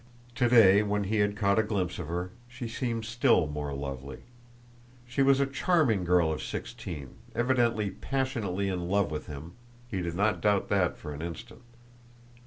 [0.33, 4.23] Today, when he had caught a glimpse of her, she seemed still more lovely.
[5.05, 9.53] She was a charming girl of sixteen, evidently passionately in love with him
[9.91, 11.61] (he did not doubt that for an instant).